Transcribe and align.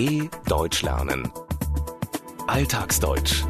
DW 0.00 0.30
Deutsch 0.46 0.80
lernen. 0.80 1.30
Alltagsdeutsch. 2.46 3.44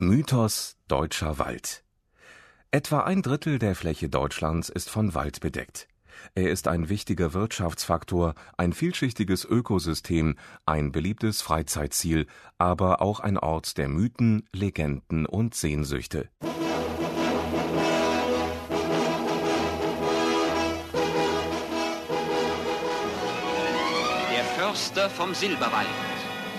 Mythos 0.00 0.78
Deutscher 0.88 1.38
Wald. 1.38 1.84
Etwa 2.72 3.02
ein 3.02 3.22
Drittel 3.22 3.60
der 3.60 3.76
Fläche 3.76 4.08
Deutschlands 4.08 4.68
ist 4.68 4.90
von 4.90 5.14
Wald 5.14 5.38
bedeckt. 5.38 5.86
Er 6.34 6.50
ist 6.50 6.66
ein 6.66 6.88
wichtiger 6.88 7.34
Wirtschaftsfaktor, 7.34 8.34
ein 8.56 8.72
vielschichtiges 8.72 9.44
Ökosystem, 9.44 10.34
ein 10.64 10.90
beliebtes 10.90 11.40
Freizeitziel, 11.40 12.26
aber 12.58 13.00
auch 13.00 13.20
ein 13.20 13.38
Ort 13.38 13.78
der 13.78 13.88
Mythen, 13.88 14.48
Legenden 14.52 15.24
und 15.24 15.54
Sehnsüchte. 15.54 16.30
Förster 24.76 25.08
vom 25.08 25.32
Silberwald. 25.32 25.88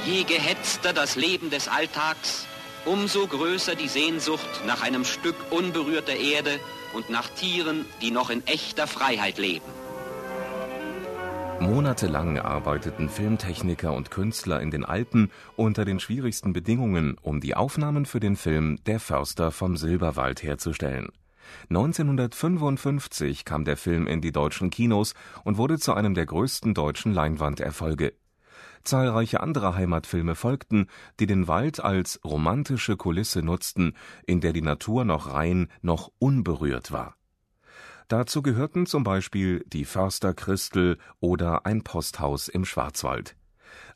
Je 0.04 0.24
gehetzter 0.24 0.92
das 0.92 1.16
Leben 1.16 1.52
des 1.52 1.68
Alltags, 1.68 2.48
umso 2.84 3.28
größer 3.28 3.76
die 3.76 3.88
Sehnsucht 3.88 4.64
nach 4.66 4.82
einem 4.82 5.06
Stück 5.06 5.36
unberührter 5.52 6.16
Erde 6.16 6.60
und 6.96 7.12
nach 7.12 7.30
Tieren, 7.30 7.86
die 8.02 8.10
noch 8.10 8.32
in 8.32 8.42
echter 8.48 8.88
Freiheit 8.88 9.38
leben. 9.38 9.70
Monatelang 11.60 12.40
arbeiteten 12.40 13.08
Filmtechniker 13.08 13.94
und 13.94 14.10
Künstler 14.10 14.62
in 14.62 14.72
den 14.72 14.84
Alpen 14.84 15.30
unter 15.56 15.86
den 15.86 16.00
schwierigsten 16.00 16.54
Bedingungen, 16.54 17.18
um 17.22 17.40
die 17.40 17.54
Aufnahmen 17.54 18.08
für 18.08 18.20
den 18.20 18.36
Film 18.36 18.80
Der 18.88 19.00
Förster 19.00 19.52
vom 19.52 19.78
Silberwald 19.78 20.42
herzustellen. 20.42 21.10
1955 21.70 23.46
kam 23.46 23.66
der 23.66 23.78
Film 23.78 24.08
in 24.08 24.22
die 24.22 24.32
deutschen 24.32 24.70
Kinos 24.70 25.14
und 25.44 25.58
wurde 25.58 25.80
zu 25.80 25.94
einem 25.94 26.14
der 26.14 26.26
größten 26.26 26.74
deutschen 26.74 27.14
Leinwanderfolge. 27.14 28.14
Zahlreiche 28.84 29.42
andere 29.42 29.76
Heimatfilme 29.76 30.36
folgten, 30.36 30.88
die 31.20 31.26
den 31.26 31.48
Wald 31.48 31.80
als 31.80 32.20
romantische 32.24 32.96
Kulisse 32.96 33.42
nutzten, 33.42 33.94
in 34.26 34.40
der 34.40 34.54
die 34.54 34.62
Natur 34.62 35.04
noch 35.04 35.34
rein, 35.34 35.68
noch 35.82 36.12
unberührt 36.20 36.92
war. 36.92 37.16
Dazu 38.08 38.42
gehörten 38.42 38.86
zum 38.86 39.04
Beispiel 39.04 39.66
Die 39.68 39.84
Förster 39.84 40.34
Christel 40.34 40.98
oder 41.20 41.66
Ein 41.66 41.84
Posthaus 41.84 42.48
im 42.48 42.64
Schwarzwald. 42.64 43.36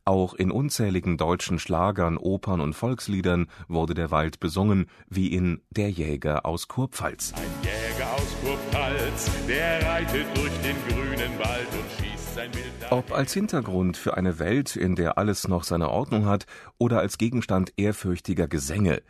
Auch 0.04 0.34
in 0.34 0.50
unzähligen 0.50 1.18
deutschen 1.18 1.60
Schlagern, 1.60 2.18
Opern 2.18 2.60
und 2.60 2.74
Volksliedern 2.74 3.48
wurde 3.68 3.94
der 3.94 4.10
Wald 4.10 4.40
besungen, 4.40 4.88
wie 5.08 5.28
in 5.28 5.62
Der 5.70 5.92
Jäger 5.92 6.46
aus 6.46 6.68
Kurpfalz. 6.68 7.34
Ein 7.36 7.44
Jäger 7.64 8.12
aus 8.16 8.36
Kurpfalz, 8.44 9.32
der 9.48 9.86
reitet 9.86 10.26
durch 10.36 10.52
den 10.62 10.76
grünen 10.88 11.38
Wald 11.38 11.68
und 11.74 12.06
schießt 12.06 12.34
sein 12.34 12.52
Wild. 12.54 12.72
Ob 12.90 13.12
als 13.14 13.34
Hintergrund 13.34 13.96
für 13.96 14.18
eine 14.18 14.40
Welt, 14.40 14.76
in 14.76 14.96
der 14.96 15.20
alles 15.20 15.48
noch 15.48 15.64
seine 15.64 15.90
Ordnung 15.90 16.26
hat, 16.26 16.46
oder 16.80 17.00
als 17.00 17.20
Gegenstand 17.20 17.72
ehrfürchtiger 17.78 18.48
Gesänge. 18.48 19.04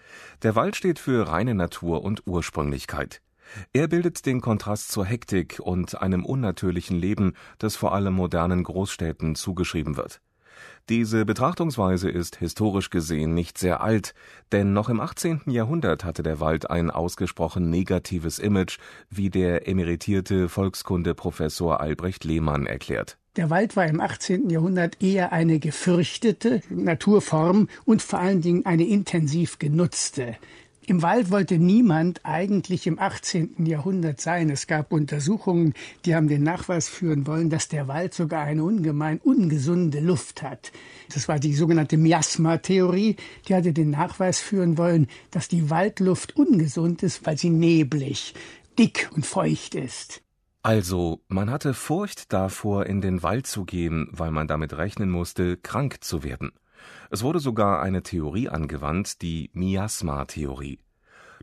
Der 0.43 0.55
Wald 0.55 0.75
steht 0.75 0.99
für 0.99 1.27
reine 1.27 1.55
Natur 1.55 2.03
und 2.03 2.27
Ursprünglichkeit. 2.27 3.21
Er 3.73 3.87
bildet 3.87 4.25
den 4.25 4.41
Kontrast 4.41 4.91
zur 4.91 5.05
Hektik 5.05 5.59
und 5.59 6.01
einem 6.01 6.25
unnatürlichen 6.25 6.97
Leben, 6.97 7.33
das 7.59 7.75
vor 7.75 7.93
allem 7.93 8.13
modernen 8.13 8.63
Großstädten 8.63 9.35
zugeschrieben 9.35 9.97
wird. 9.97 10.21
Diese 10.89 11.25
Betrachtungsweise 11.25 12.09
ist 12.09 12.35
historisch 12.35 12.89
gesehen 12.89 13.33
nicht 13.33 13.57
sehr 13.57 13.81
alt, 13.81 14.13
denn 14.51 14.73
noch 14.73 14.89
im 14.89 14.99
18. 14.99 15.41
Jahrhundert 15.45 16.03
hatte 16.03 16.23
der 16.23 16.39
Wald 16.39 16.69
ein 16.69 16.91
ausgesprochen 16.91 17.69
negatives 17.69 18.39
Image, 18.39 18.77
wie 19.09 19.29
der 19.29 19.67
emeritierte 19.67 20.49
Volkskundeprofessor 20.49 21.79
Albrecht 21.79 22.23
Lehmann 22.23 22.65
erklärt. 22.65 23.17
Der 23.37 23.49
Wald 23.49 23.77
war 23.77 23.85
im 23.85 24.01
18. 24.01 24.49
Jahrhundert 24.49 25.01
eher 25.01 25.31
eine 25.31 25.59
gefürchtete 25.59 26.61
Naturform 26.69 27.69
und 27.85 28.01
vor 28.01 28.19
allen 28.19 28.41
Dingen 28.41 28.65
eine 28.65 28.85
intensiv 28.85 29.57
genutzte. 29.57 30.35
Im 30.91 31.03
Wald 31.03 31.31
wollte 31.31 31.57
niemand 31.57 32.19
eigentlich 32.25 32.85
im 32.85 32.99
18. 32.99 33.65
Jahrhundert 33.65 34.19
sein. 34.19 34.49
Es 34.49 34.67
gab 34.67 34.91
Untersuchungen, 34.91 35.73
die 36.03 36.15
haben 36.15 36.27
den 36.27 36.43
Nachweis 36.43 36.89
führen 36.89 37.27
wollen, 37.27 37.49
dass 37.49 37.69
der 37.69 37.87
Wald 37.87 38.13
sogar 38.13 38.43
eine 38.43 38.65
ungemein 38.65 39.17
ungesunde 39.19 40.01
Luft 40.01 40.43
hat. 40.43 40.73
Das 41.13 41.29
war 41.29 41.39
die 41.39 41.53
sogenannte 41.53 41.95
Miasma-Theorie. 41.95 43.15
Die 43.47 43.55
hatte 43.55 43.71
den 43.71 43.91
Nachweis 43.91 44.41
führen 44.41 44.77
wollen, 44.77 45.07
dass 45.31 45.47
die 45.47 45.69
Waldluft 45.69 46.35
ungesund 46.35 47.03
ist, 47.03 47.25
weil 47.25 47.37
sie 47.37 47.51
neblig, 47.51 48.33
dick 48.77 49.09
und 49.15 49.25
feucht 49.25 49.75
ist. 49.75 50.21
Also, 50.61 51.21
man 51.29 51.49
hatte 51.49 51.73
Furcht 51.73 52.33
davor, 52.33 52.85
in 52.85 52.99
den 52.99 53.23
Wald 53.23 53.47
zu 53.47 53.63
gehen, 53.63 54.09
weil 54.11 54.31
man 54.31 54.47
damit 54.47 54.73
rechnen 54.73 55.09
musste, 55.09 55.55
krank 55.55 56.03
zu 56.03 56.23
werden. 56.23 56.51
Es 57.09 57.23
wurde 57.23 57.39
sogar 57.39 57.81
eine 57.81 58.03
Theorie 58.03 58.49
angewandt, 58.49 59.21
die 59.21 59.49
Miasma-Theorie. 59.53 60.79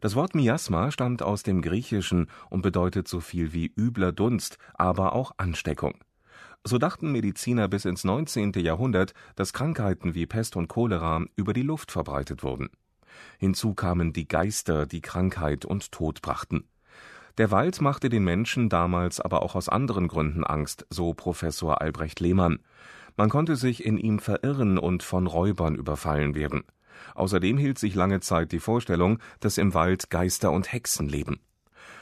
Das 0.00 0.15
Wort 0.15 0.34
Miasma 0.34 0.91
stammt 0.91 1.22
aus 1.22 1.43
dem 1.43 1.60
Griechischen 1.60 2.28
und 2.50 2.62
bedeutet 2.62 3.09
so 3.09 3.21
viel 3.21 3.53
wie 3.53 3.72
übler 3.76 4.12
Dunst, 4.12 4.59
aber 4.75 5.12
auch 5.12 5.32
Ansteckung. 5.38 5.99
So 6.65 6.78
dachten 6.78 7.12
Mediziner 7.12 7.69
bis 7.69 7.84
ins 7.84 8.04
19. 8.04 8.53
Jahrhundert, 8.54 9.15
dass 9.37 9.53
Krankheiten 9.53 10.15
wie 10.15 10.26
Pest 10.26 10.56
und 10.56 10.69
Cholera 10.69 11.25
über 11.34 11.53
die 11.53 11.62
Luft 11.62 11.91
verbreitet 11.91 12.43
wurden. 12.43 12.69
Hinzu 13.38 13.75
kamen 13.75 14.12
die 14.12 14.28
Geister, 14.28 14.87
die 14.87 15.00
Krankheit 15.00 15.65
und 15.65 15.91
Tod 15.93 16.22
brachten. 16.22 16.69
Der 17.38 17.50
Wald 17.50 17.81
machte 17.81 18.09
den 18.09 18.25
Menschen 18.25 18.69
damals 18.69 19.20
aber 19.20 19.43
auch 19.43 19.55
aus 19.55 19.69
anderen 19.69 20.09
Gründen 20.09 20.44
Angst, 20.44 20.87
so 20.91 21.15
Professor 21.15 21.81
Albrecht 21.81 22.19
Lehmann. 22.20 22.59
Man 23.19 23.31
konnte 23.31 23.56
sich 23.56 23.84
in 23.84 23.99
ihm 23.99 24.21
verirren 24.21 24.79
und 24.79 25.03
von 25.03 25.27
Räubern 25.27 25.75
überfallen 25.75 26.37
werden. 26.37 26.62
Außerdem 27.17 27.59
hielt 27.59 27.77
sich 27.77 27.97
lange 27.97 28.21
Zeit 28.21 28.53
die 28.53 28.61
Vorstellung, 28.61 29.19
dass 29.41 29.59
im 29.59 29.75
Wald 29.75 30.09
Geister 30.09 30.53
und 30.53 30.73
Hexen 30.73 31.09
leben. 31.09 31.41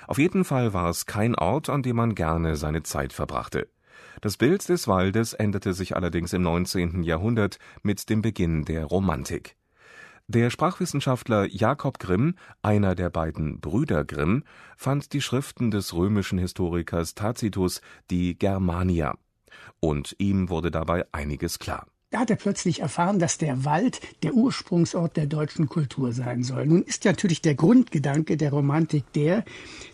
Auf 0.09 0.19
jeden 0.19 0.45
Fall 0.45 0.75
war 0.75 0.91
es 0.91 1.07
kein 1.07 1.35
Ort, 1.35 1.71
an 1.71 1.83
dem 1.83 1.97
man 1.97 2.15
gerne 2.15 2.57
seine 2.57 2.83
Zeit 2.83 3.15
verbrachte. 3.15 3.67
Das 4.21 4.37
Bild 4.37 4.69
des 4.69 4.89
Waldes 4.89 5.33
änderte 5.33 5.73
sich 5.73 5.97
allerdings 5.97 6.35
im 6.35 6.43
19. 6.43 7.03
Jahrhundert 7.03 7.59
mit 7.83 8.11
dem 8.11 8.21
Beginn 8.21 8.67
der 8.67 8.85
Romantik. 8.85 9.57
Der 10.27 10.51
Sprachwissenschaftler 10.51 11.47
Jakob 11.47 11.99
Grimm, 11.99 12.35
einer 12.61 12.95
der 12.95 13.09
beiden 13.09 13.61
Brüder 13.61 14.05
Grimm, 14.05 14.45
fand 14.77 15.15
die 15.15 15.23
Schriften 15.23 15.71
des 15.71 15.95
römischen 15.95 16.39
Historikers 16.39 17.15
Tacitus, 17.15 17.81
die 18.11 18.39
Germania 18.39 19.15
und 19.81 20.15
ihm 20.19 20.49
wurde 20.49 20.71
dabei 20.71 21.05
einiges 21.13 21.59
klar. 21.59 21.87
Da 22.11 22.21
hat 22.21 22.31
er 22.31 22.37
plötzlich 22.37 22.81
erfahren, 22.81 23.19
dass 23.19 23.37
der 23.37 23.65
Wald 23.65 24.01
der 24.23 24.35
Ursprungsort 24.35 25.17
der 25.17 25.27
deutschen 25.27 25.69
Kultur 25.69 26.13
sein 26.13 26.45
soll. 26.45 26.67
Nun 26.67 26.83
ist 26.83 27.05
natürlich 27.05 27.43
der 27.43 27.57
Grundgedanke 27.57 28.37
der 28.37 28.53
Romantik 28.53 29.13
der, 29.13 29.45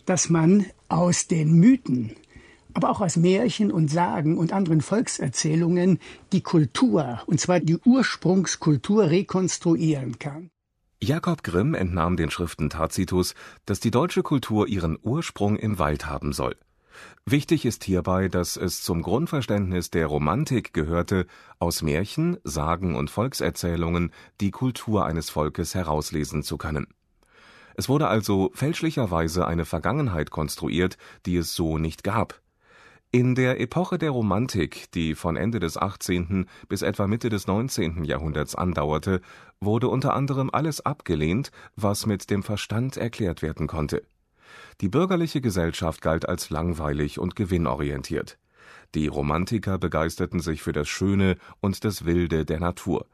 dass 0.05 0.29
man 0.29 0.67
aus 0.89 1.27
den 1.27 1.53
Mythen, 1.55 2.13
aber 2.75 2.91
auch 2.91 3.01
aus 3.01 3.17
Märchen 3.17 3.73
und 3.73 3.89
Sagen 3.91 4.37
und 4.37 4.53
anderen 4.53 4.83
Volkserzählungen 4.83 5.99
die 6.33 6.43
Kultur, 6.43 7.23
und 7.27 7.41
zwar 7.41 7.61
die 7.61 7.79
Ursprungskultur, 7.79 9.11
rekonstruieren 9.11 10.19
kann. 10.19 10.51
Jakob 11.03 11.43
Grimm 11.43 11.75
entnahm 11.75 12.17
den 12.17 12.31
Schriften 12.31 12.71
Tacitus, 12.71 13.35
dass 13.67 13.81
die 13.81 13.91
deutsche 13.91 14.23
Kultur 14.23 14.69
ihren 14.69 14.97
Ursprung 15.03 15.57
im 15.57 15.79
Wald 15.79 16.07
haben 16.07 16.33
soll. 16.33 16.57
Wichtig 17.25 17.65
ist 17.65 17.85
hierbei, 17.85 18.29
dass 18.29 18.57
es 18.57 18.83
zum 18.83 19.03
Grundverständnis 19.03 19.91
der 19.91 20.07
Romantik 20.07 20.73
gehörte, 20.73 21.27
aus 21.59 21.83
Märchen, 21.83 22.39
Sagen 22.45 22.95
und 22.95 23.11
Volkserzählungen 23.11 24.13
die 24.41 24.51
Kultur 24.51 25.05
eines 25.05 25.31
Volkes 25.31 25.75
herauslesen 25.75 26.43
zu 26.43 26.57
können. 26.59 26.87
Es 27.75 27.89
wurde 27.89 28.09
also 28.09 28.51
fälschlicherweise 28.55 29.47
eine 29.47 29.65
Vergangenheit 29.65 30.31
konstruiert, 30.31 30.99
die 31.27 31.37
es 31.37 31.55
so 31.55 31.79
nicht 31.79 32.05
gab. 32.05 32.41
In 33.15 33.35
der 33.35 33.61
Epoche 33.61 33.99
der 33.99 34.11
Romantik, 34.11 34.91
die 34.93 35.15
von 35.15 35.37
Ende 35.37 35.61
des 35.61 35.77
18. 35.77 36.47
bis 36.69 36.81
etwa 36.81 37.07
Mitte 37.07 37.29
des 37.29 37.47
19. 37.47 38.05
Jahrhunderts 38.05 38.55
andauerte, 38.55 39.21
wurde 39.61 39.89
unter 39.89 40.15
anderem 40.15 40.49
alles 40.51 40.81
abgelehnt, 40.85 41.51
was 41.77 42.07
mit 42.07 42.31
dem 42.31 42.43
Verstand 42.43 42.97
erklärt 42.97 43.43
werden 43.43 43.67
konnte. 43.67 44.03
Die 44.81 44.89
bürgerliche 44.89 45.41
Gesellschaft 45.41 46.01
galt 46.03 46.29
als 46.29 46.51
langweilig 46.51 47.19
und 47.19 47.37
gewinnorientiert. 47.37 48.39
Die 48.95 49.07
Romantiker 49.07 49.79
begeisterten 49.79 50.41
sich 50.41 50.63
für 50.63 50.73
das 50.73 50.89
Schöne 50.89 51.37
und 51.61 51.85
das 51.85 52.05
Wilde 52.05 52.45
der 52.45 52.61
Natur. 52.61 53.07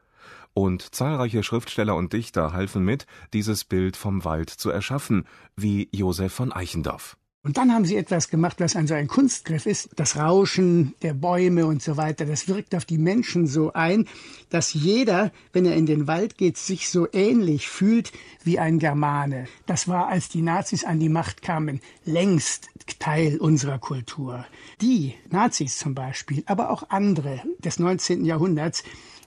Und 0.54 0.94
zahlreiche 0.94 1.42
Schriftsteller 1.42 1.94
und 1.94 2.12
Dichter 2.12 2.52
halfen 2.52 2.84
mit, 2.84 3.06
dieses 3.32 3.64
Bild 3.64 3.96
vom 3.96 4.24
Wald 4.24 4.50
zu 4.50 4.70
erschaffen, 4.70 5.26
wie 5.56 5.88
Joseph 5.92 6.32
von 6.32 6.52
Eichendorff 6.52 7.17
Und 7.44 7.56
dann 7.56 7.72
haben 7.72 7.84
sie 7.84 7.96
etwas 7.96 8.30
gemacht, 8.30 8.58
was 8.58 8.74
ein 8.74 8.88
so 8.88 8.94
ein 8.94 9.06
Kunstgriff 9.06 9.64
ist. 9.64 9.90
Das 9.94 10.16
Rauschen 10.16 10.94
der 11.02 11.14
Bäume 11.14 11.66
und 11.66 11.80
so 11.80 11.96
weiter, 11.96 12.26
das 12.26 12.48
wirkt 12.48 12.74
auf 12.74 12.84
die 12.84 12.98
Menschen 12.98 13.46
so 13.46 13.72
ein, 13.72 14.08
dass 14.50 14.74
jeder, 14.74 15.30
wenn 15.52 15.64
er 15.64 15.76
in 15.76 15.86
den 15.86 16.08
Wald 16.08 16.36
geht, 16.36 16.58
sich 16.58 16.88
so 16.88 17.06
ähnlich 17.12 17.68
fühlt 17.68 18.12
wie 18.42 18.58
ein 18.58 18.80
Germane. 18.80 19.46
Das 19.66 19.86
war, 19.86 20.08
als 20.08 20.28
die 20.28 20.42
Nazis 20.42 20.84
an 20.84 20.98
die 20.98 21.08
Macht 21.08 21.40
kamen, 21.40 21.80
längst 22.04 22.70
Teil 22.98 23.38
unserer 23.38 23.78
Kultur. 23.78 24.44
Die 24.80 25.14
Nazis 25.30 25.78
zum 25.78 25.94
Beispiel, 25.94 26.42
aber 26.46 26.70
auch 26.70 26.90
andere 26.90 27.40
des 27.60 27.78
19. 27.78 28.24
Jahrhunderts, 28.24 28.82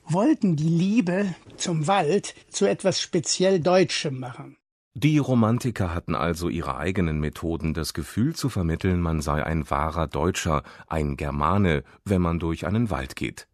wollten 0.05 0.57
die 0.57 0.67
Liebe 0.67 1.33
zum 1.55 1.87
Wald 1.87 2.35
zu 2.49 2.65
etwas 2.65 2.99
speziell 2.99 3.61
Deutschem 3.61 4.19
machen. 4.19 4.57
Die 4.93 5.19
Romantiker 5.19 5.93
hatten 5.93 6.15
also 6.15 6.49
ihre 6.49 6.75
eigenen 6.75 7.21
Methoden, 7.21 7.73
das 7.73 7.93
Gefühl 7.93 8.35
zu 8.35 8.49
vermitteln, 8.49 8.99
man 8.99 9.21
sei 9.21 9.41
ein 9.41 9.69
wahrer 9.69 10.07
Deutscher, 10.07 10.63
ein 10.87 11.15
Germane, 11.15 11.83
wenn 12.03 12.21
man 12.21 12.39
durch 12.39 12.67
einen 12.67 12.89
Wald 12.89 13.15
geht. 13.15 13.47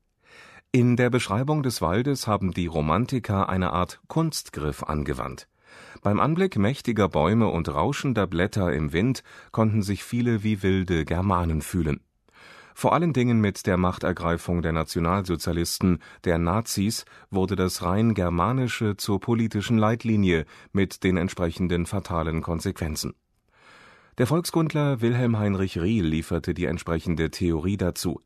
In 0.71 0.97
der 0.97 1.11
Beschreibung 1.11 1.61
des 1.61 1.79
Waldes 1.79 2.25
haben 2.25 2.53
die 2.53 2.65
Romantiker 2.65 3.49
eine 3.49 3.71
Art 3.71 4.01
Kunstgriff 4.07 4.83
angewandt. 4.83 5.47
Beim 6.01 6.19
Anblick 6.19 6.57
mächtiger 6.57 7.07
Bäume 7.07 7.49
und 7.49 7.69
rauschender 7.69 8.25
Blätter 8.25 8.73
im 8.73 8.91
Wind 8.91 9.21
konnten 9.51 9.83
sich 9.83 10.03
viele 10.03 10.43
wie 10.43 10.63
wilde 10.63 11.05
Germanen 11.05 11.61
fühlen 11.61 12.01
vor 12.79 12.93
allen 12.93 13.11
Dingen 13.11 13.41
mit 13.41 13.65
der 13.65 13.75
Machtergreifung 13.75 14.61
der 14.61 14.71
Nationalsozialisten, 14.71 15.97
der 16.25 16.37
Nazis, 16.37 17.05
wurde 17.31 17.55
das 17.55 17.81
rein 17.81 18.13
Germanische 18.13 18.95
zur 18.97 19.19
politischen 19.19 19.79
Leitlinie 19.79 20.45
mit 20.73 21.03
den 21.03 21.17
entsprechenden 21.17 21.87
fatalen 21.87 22.43
Konsequenzen. 22.43 23.15
Der 24.19 24.27
Volkskundler 24.27 25.01
Wilhelm 25.01 25.39
Heinrich 25.39 25.81
Riehl 25.81 26.05
lieferte 26.05 26.53
die 26.53 26.65
entsprechende 26.65 27.31
Theorie 27.31 27.77
dazu. 27.77 28.21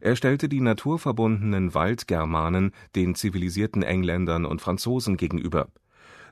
Er 0.00 0.16
stellte 0.16 0.48
die 0.48 0.62
naturverbundenen 0.62 1.74
Waldgermanen 1.74 2.72
den 2.96 3.14
zivilisierten 3.14 3.82
Engländern 3.82 4.46
und 4.46 4.62
Franzosen 4.62 5.18
gegenüber. 5.18 5.68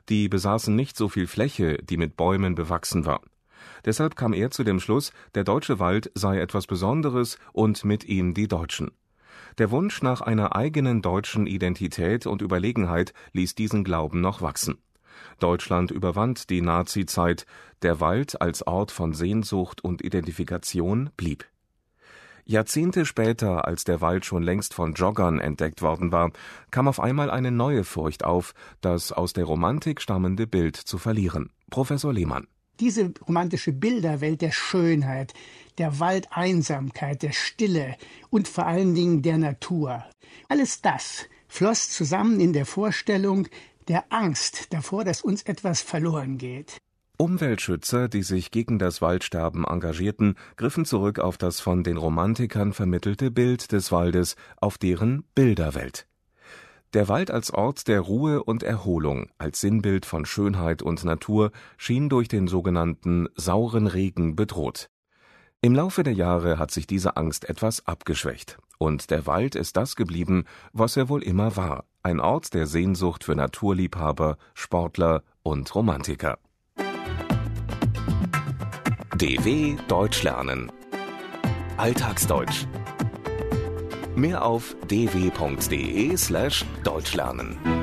Die 0.09 0.27
besaßen 0.27 0.75
nicht 0.75 0.97
so 0.97 1.07
viel 1.07 1.27
Fläche, 1.27 1.77
die 1.83 1.97
mit 1.97 2.17
Bäumen 2.17 2.55
bewachsen 2.55 3.05
war 3.05 3.21
Deshalb 3.85 4.15
kam 4.15 4.33
er 4.33 4.51
zu 4.51 4.63
dem 4.63 4.79
Schluss, 4.79 5.11
der 5.35 5.43
deutsche 5.43 5.79
Wald 5.79 6.11
sei 6.15 6.39
etwas 6.39 6.67
Besonderes 6.67 7.37
und 7.53 7.85
mit 7.85 8.05
ihm 8.05 8.33
die 8.33 8.47
Deutschen. 8.47 8.91
Der 9.57 9.71
Wunsch 9.71 10.01
nach 10.01 10.21
einer 10.21 10.55
eigenen 10.55 11.01
deutschen 11.01 11.47
Identität 11.47 12.25
und 12.25 12.41
Überlegenheit 12.41 13.13
ließ 13.33 13.55
diesen 13.55 13.83
Glauben 13.83 14.21
noch 14.21 14.41
wachsen. 14.41 14.77
Deutschland 15.39 15.91
überwand 15.91 16.49
die 16.49 16.61
Nazizeit, 16.61 17.45
der 17.81 17.99
Wald 17.99 18.41
als 18.41 18.65
Ort 18.65 18.91
von 18.91 19.13
Sehnsucht 19.13 19.83
und 19.83 20.03
Identifikation 20.03 21.09
blieb. 21.17 21.45
Jahrzehnte 22.45 23.05
später, 23.05 23.67
als 23.67 23.83
der 23.83 24.01
Wald 24.01 24.25
schon 24.25 24.41
längst 24.41 24.73
von 24.73 24.93
Joggern 24.93 25.39
entdeckt 25.39 25.81
worden 25.81 26.11
war, 26.11 26.31
kam 26.71 26.87
auf 26.87 26.99
einmal 26.99 27.29
eine 27.29 27.51
neue 27.51 27.83
Furcht 27.83 28.23
auf, 28.23 28.53
das 28.81 29.11
aus 29.11 29.33
der 29.33 29.45
Romantik 29.45 30.01
stammende 30.01 30.47
Bild 30.47 30.75
zu 30.75 30.97
verlieren. 30.97 31.51
Professor 31.69 32.11
Lehmann 32.11 32.47
diese 32.79 33.13
romantische 33.27 33.71
Bilderwelt 33.71 34.41
der 34.41 34.51
Schönheit, 34.51 35.33
der 35.77 35.99
Waldeinsamkeit, 35.99 37.21
der 37.21 37.31
Stille 37.31 37.95
und 38.29 38.47
vor 38.47 38.65
allen 38.65 38.95
Dingen 38.95 39.21
der 39.21 39.37
Natur. 39.37 40.03
Alles 40.47 40.81
das 40.81 41.25
floss 41.47 41.89
zusammen 41.89 42.39
in 42.39 42.53
der 42.53 42.65
Vorstellung 42.65 43.47
der 43.87 44.05
Angst 44.09 44.73
davor, 44.73 45.03
dass 45.03 45.21
uns 45.21 45.43
etwas 45.43 45.81
verloren 45.81 46.37
geht. 46.37 46.77
Umweltschützer, 47.17 48.07
die 48.07 48.23
sich 48.23 48.49
gegen 48.49 48.79
das 48.79 49.01
Waldsterben 49.01 49.65
engagierten, 49.65 50.35
griffen 50.55 50.85
zurück 50.85 51.19
auf 51.19 51.37
das 51.37 51.59
von 51.59 51.83
den 51.83 51.97
Romantikern 51.97 52.71
vermittelte 52.71 53.29
Bild 53.29 53.73
des 53.73 53.91
Waldes, 53.91 54.37
auf 54.61 54.77
deren 54.77 55.25
Bilderwelt. 55.35 56.08
Der 56.93 57.07
Wald 57.07 57.29
als 57.29 57.51
Ort 57.51 57.87
der 57.87 58.01
Ruhe 58.01 58.43
und 58.43 58.63
Erholung, 58.63 59.29
als 59.37 59.61
Sinnbild 59.61 60.07
von 60.07 60.25
Schönheit 60.25 60.81
und 60.81 61.03
Natur, 61.03 61.51
schien 61.77 62.09
durch 62.09 62.27
den 62.27 62.47
sogenannten 62.47 63.27
sauren 63.35 63.85
Regen 63.85 64.35
bedroht. 64.35 64.89
Im 65.61 65.75
Laufe 65.75 66.01
der 66.01 66.13
Jahre 66.13 66.57
hat 66.57 66.71
sich 66.71 66.87
diese 66.87 67.15
Angst 67.15 67.47
etwas 67.47 67.85
abgeschwächt, 67.85 68.57
und 68.79 69.11
der 69.11 69.27
Wald 69.27 69.53
ist 69.53 69.77
das 69.77 69.95
geblieben, 69.95 70.45
was 70.73 70.97
er 70.97 71.09
wohl 71.09 71.21
immer 71.21 71.55
war, 71.55 71.85
ein 72.01 72.19
Ort 72.19 72.55
der 72.55 72.65
Sehnsucht 72.65 73.23
für 73.23 73.35
Naturliebhaber, 73.35 74.37
Sportler 74.55 75.21
und 75.43 75.75
Romantiker. 75.75 76.39
DW 79.15 79.75
Deutsch 79.87 80.23
lernen 80.23 80.71
Alltagsdeutsch 81.77 82.65
Mehr 84.19 84.43
auf 84.43 84.75
dw.de/deutschlernen. 84.89 87.78